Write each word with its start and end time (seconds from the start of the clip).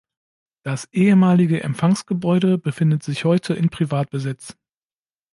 Das 0.63 0.89
ehemalige 0.91 1.61
Empfangsgebäude 1.61 2.57
befindet 2.57 3.03
sich 3.03 3.23
heute 3.23 3.53
in 3.53 3.69
Privatbesitz. 3.69 4.57